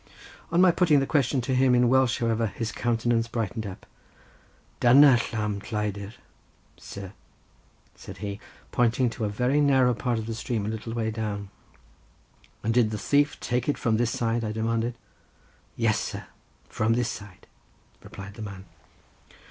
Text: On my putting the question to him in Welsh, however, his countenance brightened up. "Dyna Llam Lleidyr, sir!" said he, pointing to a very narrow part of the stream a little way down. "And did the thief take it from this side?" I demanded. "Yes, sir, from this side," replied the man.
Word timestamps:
On 0.51 0.59
my 0.59 0.71
putting 0.71 0.99
the 0.99 1.05
question 1.05 1.41
to 1.41 1.53
him 1.53 1.75
in 1.75 1.87
Welsh, 1.87 2.17
however, 2.17 2.47
his 2.47 2.71
countenance 2.71 3.27
brightened 3.27 3.67
up. 3.67 3.85
"Dyna 4.79 5.19
Llam 5.31 5.59
Lleidyr, 5.71 6.15
sir!" 6.75 7.13
said 7.93 8.17
he, 8.17 8.39
pointing 8.71 9.11
to 9.11 9.25
a 9.25 9.29
very 9.29 9.61
narrow 9.61 9.93
part 9.93 10.17
of 10.17 10.25
the 10.25 10.33
stream 10.33 10.65
a 10.65 10.69
little 10.69 10.95
way 10.95 11.11
down. 11.11 11.51
"And 12.63 12.73
did 12.73 12.89
the 12.89 12.97
thief 12.97 13.39
take 13.39 13.69
it 13.69 13.77
from 13.77 13.97
this 13.97 14.09
side?" 14.09 14.43
I 14.43 14.51
demanded. 14.51 14.95
"Yes, 15.75 15.99
sir, 15.99 16.25
from 16.67 16.93
this 16.93 17.07
side," 17.09 17.45
replied 18.01 18.33
the 18.33 18.41
man. 18.41 18.65